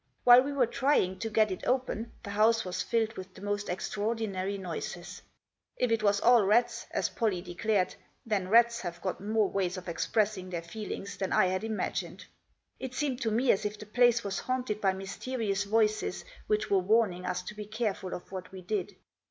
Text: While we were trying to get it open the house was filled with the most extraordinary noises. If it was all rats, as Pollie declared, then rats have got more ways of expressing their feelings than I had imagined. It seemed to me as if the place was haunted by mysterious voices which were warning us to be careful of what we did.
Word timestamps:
While 0.23 0.41
we 0.41 0.51
were 0.51 0.65
trying 0.65 1.19
to 1.19 1.29
get 1.29 1.51
it 1.51 1.63
open 1.67 2.11
the 2.23 2.31
house 2.31 2.65
was 2.65 2.81
filled 2.81 3.13
with 3.13 3.35
the 3.35 3.41
most 3.43 3.69
extraordinary 3.69 4.57
noises. 4.57 5.21
If 5.77 5.91
it 5.91 6.01
was 6.01 6.19
all 6.21 6.43
rats, 6.43 6.87
as 6.89 7.09
Pollie 7.09 7.43
declared, 7.43 7.93
then 8.25 8.47
rats 8.49 8.81
have 8.81 8.99
got 9.03 9.21
more 9.21 9.47
ways 9.47 9.77
of 9.77 9.87
expressing 9.87 10.49
their 10.49 10.63
feelings 10.63 11.17
than 11.17 11.31
I 11.31 11.45
had 11.45 11.63
imagined. 11.63 12.25
It 12.79 12.95
seemed 12.95 13.21
to 13.21 13.29
me 13.29 13.51
as 13.51 13.63
if 13.63 13.77
the 13.77 13.85
place 13.85 14.23
was 14.23 14.39
haunted 14.39 14.81
by 14.81 14.93
mysterious 14.93 15.65
voices 15.65 16.25
which 16.47 16.71
were 16.71 16.79
warning 16.79 17.23
us 17.27 17.43
to 17.43 17.53
be 17.53 17.65
careful 17.67 18.15
of 18.15 18.31
what 18.31 18.51
we 18.51 18.63
did. 18.63 18.95